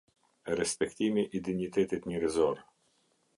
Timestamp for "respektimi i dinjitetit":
0.59-2.09